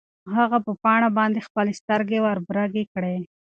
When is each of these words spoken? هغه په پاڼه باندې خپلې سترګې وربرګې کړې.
هغه 0.37 0.57
په 0.65 0.71
پاڼه 0.83 1.09
باندې 1.17 1.45
خپلې 1.47 1.73
سترګې 1.81 2.17
وربرګې 2.21 2.83
کړې. 2.93 3.17